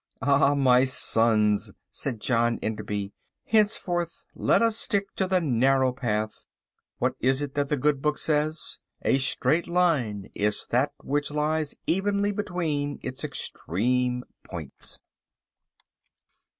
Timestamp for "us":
4.63-4.75